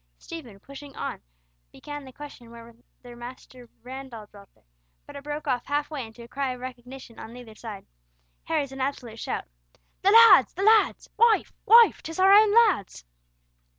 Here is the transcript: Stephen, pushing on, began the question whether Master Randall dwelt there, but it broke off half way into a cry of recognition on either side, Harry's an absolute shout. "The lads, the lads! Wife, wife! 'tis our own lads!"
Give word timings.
Stephen, 0.17 0.59
pushing 0.59 0.95
on, 0.95 1.21
began 1.71 2.03
the 2.03 2.11
question 2.11 2.49
whether 2.49 3.15
Master 3.15 3.69
Randall 3.83 4.25
dwelt 4.25 4.49
there, 4.55 4.63
but 5.05 5.15
it 5.15 5.23
broke 5.23 5.45
off 5.47 5.63
half 5.67 5.91
way 5.91 6.07
into 6.07 6.23
a 6.23 6.27
cry 6.27 6.53
of 6.53 6.59
recognition 6.59 7.19
on 7.19 7.37
either 7.37 7.53
side, 7.53 7.85
Harry's 8.45 8.71
an 8.71 8.81
absolute 8.81 9.19
shout. 9.19 9.45
"The 10.01 10.09
lads, 10.09 10.55
the 10.55 10.63
lads! 10.63 11.07
Wife, 11.17 11.53
wife! 11.67 12.01
'tis 12.01 12.17
our 12.17 12.33
own 12.33 12.51
lads!" 12.51 13.05